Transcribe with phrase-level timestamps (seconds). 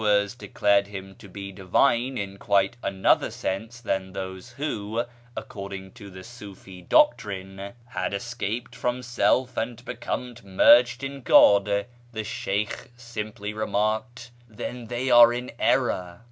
[0.03, 4.49] AMONGST THE KALANDARS 519 declared him to be divine in quite another sense than those
[4.53, 5.05] who,
[5.37, 12.23] according to the Siifi doctrine, had escaped from self and become merged in God, the
[12.23, 16.19] Sheykh simply remarked," Then they are in error."